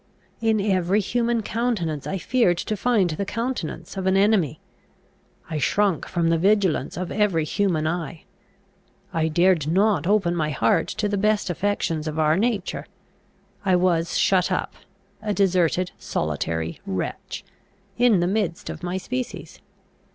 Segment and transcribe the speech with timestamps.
[0.41, 4.59] In every human countenance I feared to find the countenance of an enemy.
[5.47, 8.23] I shrunk from the vigilance of every human eye.
[9.13, 12.87] I dared not open my heart to the best affections of our nature.
[13.63, 14.73] I was shut up,
[15.21, 17.45] a deserted, solitary wretch,
[17.95, 19.61] in the midst of my species.